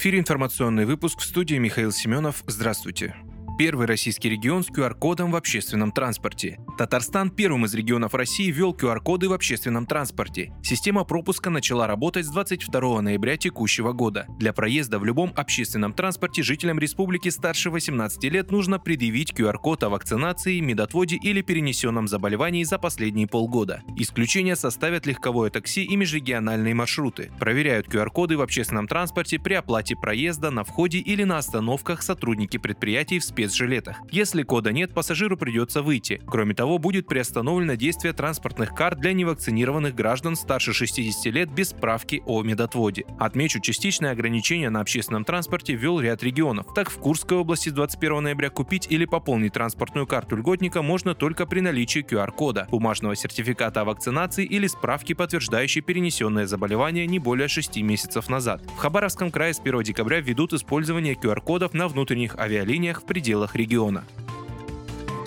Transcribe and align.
Эфире 0.00 0.18
информационный 0.18 0.86
выпуск 0.86 1.18
в 1.18 1.24
студии 1.26 1.56
Михаил 1.56 1.92
Семенов. 1.92 2.42
Здравствуйте 2.46 3.14
первый 3.60 3.86
российский 3.86 4.30
регион 4.30 4.64
с 4.64 4.70
QR-кодом 4.70 5.32
в 5.32 5.36
общественном 5.36 5.92
транспорте. 5.92 6.58
Татарстан 6.78 7.28
первым 7.28 7.66
из 7.66 7.74
регионов 7.74 8.14
России 8.14 8.50
ввел 8.50 8.72
QR-коды 8.72 9.28
в 9.28 9.34
общественном 9.34 9.84
транспорте. 9.84 10.54
Система 10.62 11.04
пропуска 11.04 11.50
начала 11.50 11.86
работать 11.86 12.24
с 12.24 12.30
22 12.30 13.02
ноября 13.02 13.36
текущего 13.36 13.92
года. 13.92 14.24
Для 14.38 14.54
проезда 14.54 14.98
в 14.98 15.04
любом 15.04 15.30
общественном 15.36 15.92
транспорте 15.92 16.42
жителям 16.42 16.78
республики 16.78 17.28
старше 17.28 17.68
18 17.68 18.24
лет 18.32 18.50
нужно 18.50 18.78
предъявить 18.78 19.34
QR-код 19.34 19.82
о 19.82 19.90
вакцинации, 19.90 20.58
медотводе 20.60 21.18
или 21.22 21.42
перенесенном 21.42 22.08
заболевании 22.08 22.64
за 22.64 22.78
последние 22.78 23.26
полгода. 23.26 23.82
Исключение 23.94 24.56
составят 24.56 25.04
легковое 25.04 25.50
такси 25.50 25.84
и 25.84 25.96
межрегиональные 25.96 26.72
маршруты. 26.72 27.30
Проверяют 27.38 27.88
QR-коды 27.88 28.38
в 28.38 28.40
общественном 28.40 28.88
транспорте 28.88 29.38
при 29.38 29.52
оплате 29.52 29.96
проезда 29.96 30.50
на 30.50 30.64
входе 30.64 30.96
или 30.96 31.24
на 31.24 31.36
остановках 31.36 32.00
сотрудники 32.00 32.56
предприятий 32.56 33.18
в 33.18 33.24
спец 33.24 33.49
спецжилетах. 33.50 34.00
Если 34.10 34.42
кода 34.42 34.72
нет, 34.72 34.94
пассажиру 34.94 35.36
придется 35.36 35.82
выйти. 35.82 36.20
Кроме 36.26 36.54
того, 36.54 36.78
будет 36.78 37.06
приостановлено 37.06 37.74
действие 37.74 38.12
транспортных 38.12 38.74
карт 38.74 38.98
для 38.98 39.12
невакцинированных 39.12 39.94
граждан 39.94 40.36
старше 40.36 40.72
60 40.72 41.26
лет 41.34 41.50
без 41.50 41.70
справки 41.70 42.22
о 42.26 42.42
медотводе. 42.42 43.04
Отмечу, 43.18 43.60
частичное 43.60 44.12
ограничение 44.12 44.70
на 44.70 44.80
общественном 44.80 45.24
транспорте 45.24 45.74
ввел 45.74 46.00
ряд 46.00 46.22
регионов. 46.22 46.66
Так, 46.74 46.90
в 46.90 46.98
Курской 46.98 47.38
области 47.38 47.68
с 47.68 47.72
21 47.72 48.22
ноября 48.22 48.50
купить 48.50 48.86
или 48.90 49.04
пополнить 49.04 49.52
транспортную 49.52 50.06
карту 50.06 50.36
льготника 50.36 50.82
можно 50.82 51.14
только 51.14 51.46
при 51.46 51.60
наличии 51.60 52.00
QR-кода, 52.00 52.68
бумажного 52.70 53.16
сертификата 53.16 53.82
о 53.82 53.84
вакцинации 53.84 54.44
или 54.44 54.66
справки, 54.66 55.12
подтверждающей 55.12 55.82
перенесенное 55.82 56.46
заболевание 56.46 57.06
не 57.06 57.18
более 57.18 57.48
6 57.48 57.76
месяцев 57.78 58.28
назад. 58.28 58.62
В 58.76 58.76
Хабаровском 58.76 59.30
крае 59.30 59.54
с 59.54 59.60
1 59.60 59.82
декабря 59.82 60.20
введут 60.20 60.52
использование 60.52 61.14
QR-кодов 61.14 61.74
на 61.74 61.88
внутренних 61.88 62.38
авиалиниях 62.38 63.02
в 63.02 63.06
пределах 63.06 63.39
пределах 63.40 63.56
региона. 63.56 64.04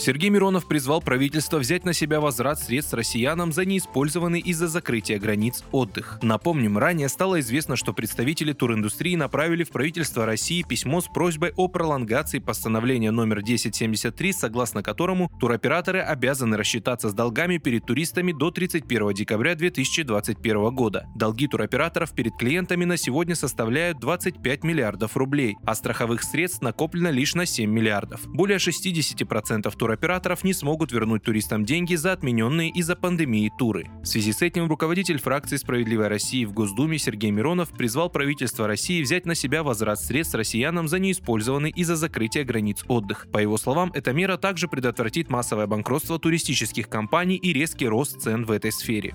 Сергей 0.04 0.30
Миронов 0.30 0.68
призвал 0.68 1.02
правительство 1.02 1.60
взять 1.60 1.86
на 1.86 1.94
себя 1.94 2.20
возврат 2.20 2.60
средств 2.60 2.94
россиянам 2.94 3.54
за 3.54 3.64
неиспользованный 3.64 4.42
из-за 4.42 4.68
закрытия 4.68 5.18
границ 5.18 5.64
отдых. 5.72 6.20
Напомним, 6.22 6.78
ранее 6.78 7.08
стало 7.08 7.40
известно, 7.40 7.78
что 7.78 7.94
представители 7.94 8.52
туриндустрии 8.52 9.16
направили 9.16 9.64
в 9.64 9.70
правительство 9.70 10.26
России 10.26 10.62
письмо 10.68 11.00
с 11.00 11.06
просьбой 11.06 11.54
о 11.56 11.70
пролонгации 11.70 12.40
постановления 12.40 13.12
номер 13.12 13.38
1073, 13.38 14.34
согласно 14.34 14.84
которому 14.84 15.32
туроператоры 15.40 16.02
обязаны 16.02 16.58
рассчитаться 16.58 17.08
с 17.08 17.14
долгами 17.14 17.58
перед 17.58 17.86
туристами 17.86 18.34
до 18.34 18.52
31 18.52 19.14
декабря 19.14 19.56
2021 19.56 20.76
года. 20.76 21.08
Долги 21.16 21.48
туроператоров 21.48 22.14
перед 22.14 22.36
клиентами 22.36 22.84
на 22.84 22.98
сегодня 22.98 23.36
составляют 23.36 24.02
25 24.02 24.66
миллиардов 24.66 25.16
рублей, 25.16 25.56
а 25.64 25.74
страховых 25.76 26.24
средств 26.24 26.62
накоплено 26.62 27.08
лишь 27.08 27.36
на 27.36 27.46
7 27.46 27.72
миллиардов. 27.72 28.20
Более 28.26 28.58
60% 28.58 29.62
туроператоров 29.78 29.93
туроператоров 29.94 30.44
не 30.44 30.54
смогут 30.54 30.92
вернуть 30.92 31.22
туристам 31.22 31.66
деньги 31.66 31.94
за 31.94 32.14
отмененные 32.14 32.72
из-за 32.72 32.96
пандемии 32.96 33.52
туры. 33.60 33.86
В 34.02 34.08
связи 34.08 34.34
с 34.34 34.42
этим 34.42 34.68
руководитель 34.68 35.20
фракции 35.20 35.58
«Справедливая 35.58 36.10
Россия» 36.10 36.48
в 36.48 36.54
Госдуме 36.54 36.98
Сергей 36.98 37.30
Миронов 37.30 37.70
призвал 37.70 38.10
правительство 38.10 38.66
России 38.66 39.04
взять 39.04 39.28
на 39.28 39.36
себя 39.36 39.62
возврат 39.62 40.00
средств 40.00 40.34
россиянам 40.34 40.88
за 40.88 40.98
неиспользованный 40.98 41.70
из-за 41.70 41.96
закрытия 41.96 42.44
границ 42.44 42.84
отдых. 42.88 43.28
По 43.32 43.38
его 43.38 43.58
словам, 43.58 43.92
эта 43.94 44.14
мера 44.14 44.38
также 44.38 44.68
предотвратит 44.68 45.30
массовое 45.30 45.68
банкротство 45.68 46.18
туристических 46.18 46.90
компаний 46.90 47.36
и 47.36 47.54
резкий 47.54 47.88
рост 47.88 48.20
цен 48.20 48.46
в 48.46 48.52
этой 48.52 48.72
сфере 48.72 49.14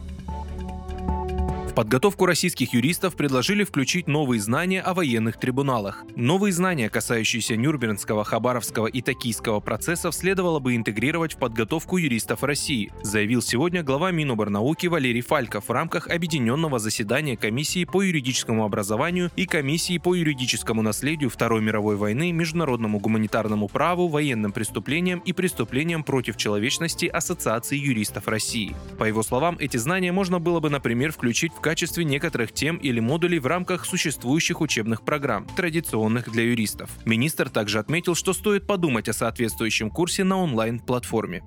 подготовку 1.79 2.27
российских 2.27 2.75
юристов 2.75 3.15
предложили 3.15 3.63
включить 3.63 4.09
новые 4.09 4.41
знания 4.41 4.81
о 4.81 4.95
военных 4.95 5.39
трибуналах. 5.39 6.05
Новые 6.17 6.53
знания, 6.53 6.91
касающиеся 6.91 7.55
Нюрнбергского, 7.55 8.25
Хабаровского 8.25 8.89
и 8.89 9.01
Токийского 9.01 9.61
процессов, 9.61 10.13
следовало 10.13 10.59
бы 10.59 10.75
интегрировать 10.75 11.35
в 11.35 11.37
подготовку 11.37 11.97
юристов 11.99 12.43
России, 12.43 12.91
заявил 13.05 13.43
сегодня 13.43 13.85
глава 13.85 14.11
Миноборнауки 14.11 14.89
Валерий 14.89 15.21
Фальков 15.21 15.69
в 15.69 15.71
рамках 15.71 16.09
объединенного 16.09 16.81
заседания 16.81 17.37
Комиссии 17.37 17.85
по 17.85 18.03
юридическому 18.03 18.65
образованию 18.65 19.31
и 19.37 19.47
Комиссии 19.47 19.99
по 19.99 20.17
юридическому 20.17 20.83
наследию 20.83 21.31
Второй 21.31 21.61
мировой 21.61 21.95
войны, 21.95 22.33
международному 22.33 22.99
гуманитарному 22.99 23.69
праву, 23.69 24.09
военным 24.09 24.51
преступлениям 24.51 25.21
и 25.21 25.33
преступлениям 25.33 26.03
против 26.03 26.39
человечности 26.39 27.07
Ассоциации 27.07 27.77
юристов 27.77 28.27
России. 28.27 28.75
По 28.99 29.05
его 29.05 29.23
словам, 29.23 29.57
эти 29.61 29.77
знания 29.77 30.11
можно 30.11 30.41
было 30.41 30.59
бы, 30.59 30.71
например, 30.71 31.13
включить 31.13 31.53
в 31.53 31.68
качестве 31.69 32.03
некоторых 32.03 32.53
тем 32.53 32.79
или 32.79 32.99
модулей 32.99 33.39
в 33.39 33.47
рамках 33.47 33.85
существующих 33.85 34.63
учебных 34.63 35.05
программ, 35.05 35.47
традиционных 35.55 36.33
для 36.33 36.45
юристов. 36.45 36.89
Министр 37.05 37.51
также 37.51 37.79
отметил, 37.79 38.15
что 38.15 38.33
стоит 38.33 38.67
подумать 38.67 39.07
о 39.11 39.13
соответствующем 39.13 39.91
курсе 39.91 40.25
на 40.25 40.39
онлайн-платформе. 40.39 41.43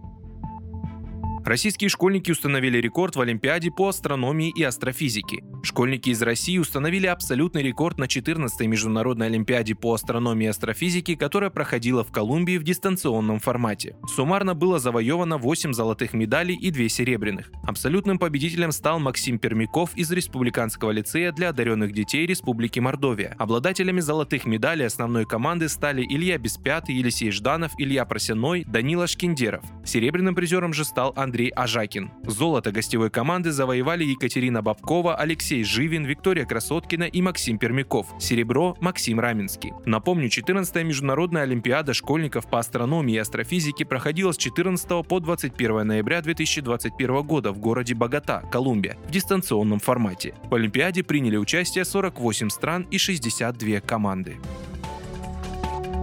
Российские 1.43 1.89
школьники 1.89 2.29
установили 2.29 2.77
рекорд 2.77 3.15
в 3.15 3.21
Олимпиаде 3.21 3.71
по 3.71 3.87
астрономии 3.87 4.53
и 4.55 4.61
астрофизике. 4.61 5.43
Школьники 5.63 6.09
из 6.09 6.21
России 6.21 6.57
установили 6.57 7.05
абсолютный 7.07 7.61
рекорд 7.61 7.99
на 7.99 8.05
14-й 8.05 8.67
международной 8.67 9.27
Олимпиаде 9.27 9.75
по 9.75 9.93
астрономии 9.93 10.45
и 10.45 10.49
астрофизике, 10.49 11.15
которая 11.15 11.49
проходила 11.49 12.03
в 12.03 12.11
Колумбии 12.11 12.57
в 12.57 12.63
дистанционном 12.63 13.39
формате. 13.39 13.95
Суммарно 14.07 14.55
было 14.55 14.79
завоевано 14.79 15.37
8 15.37 15.73
золотых 15.73 16.13
медалей 16.13 16.55
и 16.55 16.71
2 16.71 16.89
серебряных. 16.89 17.51
Абсолютным 17.63 18.17
победителем 18.17 18.71
стал 18.71 18.99
Максим 18.99 19.37
Пермяков 19.37 19.95
из 19.95 20.11
Республиканского 20.11 20.91
лицея 20.91 21.31
для 21.31 21.49
одаренных 21.49 21.93
детей 21.93 22.25
Республики 22.25 22.79
Мордовия. 22.79 23.35
Обладателями 23.37 23.99
золотых 23.99 24.45
медалей 24.45 24.87
основной 24.87 25.25
команды 25.25 25.69
стали 25.69 26.03
Илья 26.03 26.37
Беспятый, 26.37 26.95
Елисей 26.95 27.31
Жданов, 27.31 27.71
Илья 27.77 28.05
Просяной, 28.05 28.63
Данила 28.65 29.05
Шкиндеров. 29.05 29.63
Серебряным 29.85 30.33
призером 30.33 30.73
же 30.73 30.85
стал 30.85 31.13
Андрей 31.15 31.49
Ажакин. 31.49 32.11
Золото 32.25 32.71
гостевой 32.71 33.09
команды 33.09 33.51
завоевали 33.51 34.03
Екатерина 34.03 34.61
Бабкова, 34.61 35.15
Алексей 35.15 35.50
Живин, 35.51 36.05
Виктория 36.05 36.45
Красоткина 36.45 37.03
и 37.03 37.21
Максим 37.21 37.57
Пермяков. 37.57 38.07
Серебро– 38.19 38.75
Максим 38.79 39.19
Раменский. 39.19 39.73
Напомню, 39.85 40.27
14-я 40.27 40.83
международная 40.83 41.43
олимпиада 41.43 41.93
школьников 41.93 42.49
по 42.49 42.59
астрономии 42.59 43.15
и 43.15 43.17
астрофизике 43.17 43.85
проходила 43.85 44.31
с 44.31 44.37
14 44.37 45.05
по 45.05 45.19
21 45.19 45.85
ноября 45.85 46.21
2021 46.21 47.21
года 47.23 47.51
в 47.51 47.59
городе 47.59 47.93
Богата, 47.93 48.43
Колумбия, 48.51 48.97
в 49.07 49.11
дистанционном 49.11 49.79
формате. 49.79 50.33
В 50.49 50.55
Олимпиаде 50.55 51.03
приняли 51.03 51.37
участие 51.37 51.85
48 51.85 52.49
стран 52.49 52.87
и 52.89 52.97
62 52.97 53.81
команды. 53.81 54.37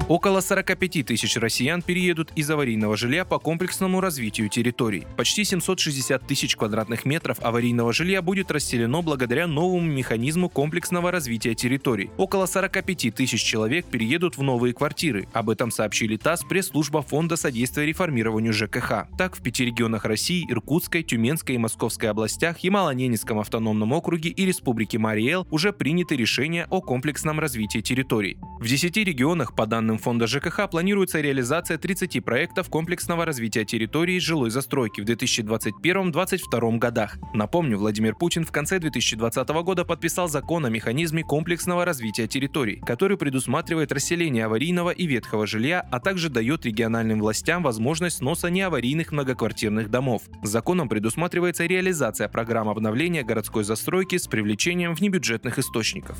Около 0.08 0.40
45 0.40 1.04
тысяч 1.04 1.36
россиян 1.36 1.82
переедут 1.82 2.32
из 2.34 2.50
аварийного 2.50 2.96
жилья 2.96 3.26
по 3.26 3.38
комплексному 3.38 4.00
развитию 4.00 4.48
территорий. 4.48 5.06
Почти 5.18 5.44
760 5.44 6.26
тысяч 6.26 6.56
квадратных 6.56 7.04
метров 7.04 7.38
аварийного 7.42 7.92
жилья 7.92 8.22
будет 8.22 8.50
расселено 8.50 9.02
благодаря 9.02 9.46
новому 9.46 9.86
механизму 9.86 10.48
комплексного 10.48 11.10
развития 11.10 11.54
территорий. 11.54 12.08
Около 12.16 12.46
45 12.46 13.14
тысяч 13.14 13.42
человек 13.42 13.84
переедут 13.84 14.38
в 14.38 14.42
новые 14.42 14.72
квартиры. 14.72 15.28
Об 15.34 15.50
этом 15.50 15.70
сообщили 15.70 16.16
ТАСС, 16.16 16.42
пресс-служба 16.42 17.02
Фонда 17.02 17.36
содействия 17.36 17.84
реформированию 17.84 18.54
ЖКХ. 18.54 19.08
Так, 19.18 19.36
в 19.36 19.42
пяти 19.42 19.66
регионах 19.66 20.06
России, 20.06 20.46
Иркутской, 20.50 21.02
Тюменской 21.02 21.56
и 21.56 21.58
Московской 21.58 22.08
областях, 22.08 22.60
Ямало-Ненецком 22.60 23.40
автономном 23.40 23.92
округе 23.92 24.30
и 24.30 24.46
Республике 24.46 24.96
Мариэл 24.96 25.46
уже 25.50 25.74
приняты 25.74 26.16
решения 26.16 26.66
о 26.70 26.80
комплексном 26.80 27.38
развитии 27.38 27.80
территорий. 27.80 28.38
В 28.58 28.66
10 28.66 28.96
регионах, 28.96 29.54
по 29.54 29.66
данным 29.66 29.97
фонда 29.98 30.26
ЖКХ 30.26 30.70
планируется 30.70 31.20
реализация 31.20 31.78
30 31.78 32.24
проектов 32.24 32.68
комплексного 32.68 33.24
развития 33.24 33.64
территории 33.64 34.18
жилой 34.18 34.50
застройки 34.50 35.00
в 35.00 35.04
2021-2022 35.04 36.78
годах. 36.78 37.18
Напомню, 37.34 37.78
Владимир 37.78 38.14
Путин 38.14 38.44
в 38.44 38.52
конце 38.52 38.78
2020 38.78 39.48
года 39.48 39.84
подписал 39.84 40.28
закон 40.28 40.64
о 40.66 40.70
механизме 40.70 41.22
комплексного 41.22 41.84
развития 41.84 42.26
территорий, 42.26 42.80
который 42.86 43.16
предусматривает 43.16 43.92
расселение 43.92 44.46
аварийного 44.46 44.90
и 44.90 45.06
ветхого 45.06 45.46
жилья, 45.46 45.86
а 45.90 46.00
также 46.00 46.28
дает 46.28 46.64
региональным 46.64 47.20
властям 47.20 47.62
возможность 47.62 48.18
сноса 48.18 48.50
неаварийных 48.50 49.12
многоквартирных 49.12 49.90
домов. 49.90 50.22
Законом 50.42 50.88
предусматривается 50.88 51.66
реализация 51.66 52.28
программ 52.28 52.68
обновления 52.68 53.22
городской 53.22 53.64
застройки 53.64 54.16
с 54.16 54.26
привлечением 54.26 54.94
внебюджетных 54.94 55.58
источников. 55.58 56.16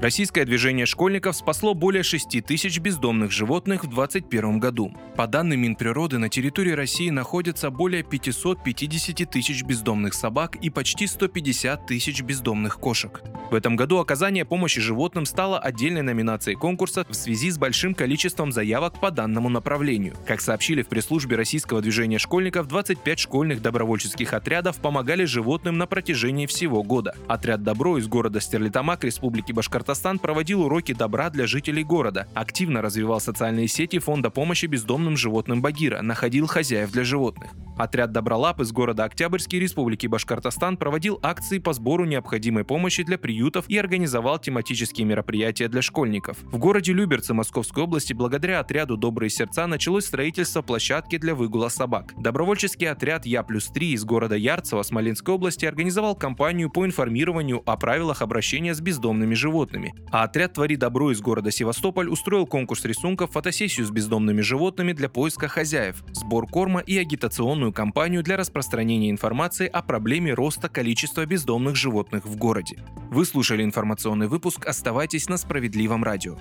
Российское 0.00 0.46
движение 0.46 0.86
школьников 0.86 1.36
спасло 1.36 1.74
более 1.74 2.02
6 2.02 2.42
тысяч 2.42 2.78
бездомных 2.78 3.32
животных 3.32 3.84
в 3.84 3.88
2021 3.88 4.58
году. 4.58 4.94
По 5.14 5.26
данным 5.26 5.60
Минприроды, 5.60 6.16
на 6.16 6.30
территории 6.30 6.70
России 6.70 7.10
находятся 7.10 7.70
более 7.70 8.02
550 8.02 9.30
тысяч 9.30 9.62
бездомных 9.62 10.14
собак 10.14 10.56
и 10.56 10.70
почти 10.70 11.06
150 11.06 11.86
тысяч 11.86 12.22
бездомных 12.22 12.78
кошек. 12.78 13.20
В 13.50 13.54
этом 13.54 13.76
году 13.76 13.98
оказание 13.98 14.46
помощи 14.46 14.80
животным 14.80 15.26
стало 15.26 15.58
отдельной 15.58 16.00
номинацией 16.00 16.56
конкурса 16.56 17.04
в 17.06 17.12
связи 17.12 17.50
с 17.50 17.58
большим 17.58 17.94
количеством 17.94 18.52
заявок 18.52 19.00
по 19.00 19.10
данному 19.10 19.50
направлению. 19.50 20.14
Как 20.26 20.40
сообщили 20.40 20.80
в 20.80 20.88
пресс-службе 20.88 21.36
Российского 21.36 21.82
движения 21.82 22.18
школьников, 22.18 22.68
25 22.68 23.18
школьных 23.18 23.60
добровольческих 23.60 24.32
отрядов 24.32 24.78
помогали 24.78 25.24
животным 25.24 25.76
на 25.76 25.86
протяжении 25.86 26.46
всего 26.46 26.82
года. 26.82 27.14
Отряд 27.28 27.62
«Добро» 27.62 27.98
из 27.98 28.08
города 28.08 28.40
Стерлитамак 28.40 29.04
Республики 29.04 29.52
Башкортостан 29.52 29.89
Башкортостан 29.90 30.20
проводил 30.20 30.62
уроки 30.62 30.94
добра 30.94 31.30
для 31.30 31.48
жителей 31.48 31.82
города, 31.82 32.28
активно 32.32 32.80
развивал 32.80 33.18
социальные 33.18 33.66
сети 33.66 33.98
фонда 33.98 34.30
помощи 34.30 34.66
бездомным 34.66 35.16
животным 35.16 35.60
Багира, 35.62 36.00
находил 36.00 36.46
хозяев 36.46 36.92
для 36.92 37.02
животных. 37.02 37.50
Отряд 37.80 38.12
Добролап 38.12 38.60
из 38.60 38.72
города 38.72 39.04
Октябрьский 39.04 39.58
Республики 39.58 40.06
Башкортостан 40.06 40.76
проводил 40.76 41.18
акции 41.22 41.58
по 41.58 41.72
сбору 41.72 42.04
необходимой 42.04 42.62
помощи 42.62 43.02
для 43.02 43.16
приютов 43.16 43.64
и 43.68 43.78
организовал 43.78 44.38
тематические 44.38 45.06
мероприятия 45.06 45.66
для 45.66 45.80
школьников. 45.80 46.36
В 46.42 46.58
городе 46.58 46.92
Люберцы 46.92 47.32
Московской 47.32 47.84
области 47.84 48.12
благодаря 48.12 48.60
отряду 48.60 48.98
«Добрые 48.98 49.30
сердца» 49.30 49.66
началось 49.66 50.04
строительство 50.04 50.60
площадки 50.60 51.16
для 51.16 51.34
выгула 51.34 51.70
собак. 51.70 52.12
Добровольческий 52.18 52.84
отряд 52.84 53.24
«Я 53.24 53.42
плюс 53.42 53.72
3» 53.74 53.94
из 53.94 54.04
города 54.04 54.36
Ярцево 54.36 54.82
Смоленской 54.82 55.34
области 55.34 55.64
организовал 55.64 56.14
кампанию 56.14 56.68
по 56.68 56.84
информированию 56.84 57.62
о 57.64 57.78
правилах 57.78 58.20
обращения 58.20 58.74
с 58.74 58.80
бездомными 58.82 59.32
животными. 59.32 59.79
А 60.10 60.24
отряд 60.24 60.54
«Твори 60.54 60.76
добро» 60.76 61.10
из 61.10 61.20
города 61.20 61.50
Севастополь 61.50 62.08
устроил 62.08 62.46
конкурс 62.46 62.84
рисунков, 62.84 63.32
фотосессию 63.32 63.86
с 63.86 63.90
бездомными 63.90 64.40
животными 64.40 64.92
для 64.92 65.08
поиска 65.08 65.48
хозяев, 65.48 66.02
сбор 66.12 66.46
корма 66.46 66.80
и 66.80 66.98
агитационную 66.98 67.72
кампанию 67.72 68.22
для 68.22 68.36
распространения 68.36 69.10
информации 69.10 69.66
о 69.66 69.82
проблеме 69.82 70.34
роста 70.34 70.68
количества 70.68 71.26
бездомных 71.26 71.76
животных 71.76 72.26
в 72.26 72.36
городе. 72.36 72.78
Вы 73.10 73.24
слушали 73.24 73.62
информационный 73.64 74.28
выпуск 74.28 74.66
«Оставайтесь 74.66 75.28
на 75.28 75.36
справедливом 75.36 76.04
радио». 76.04 76.36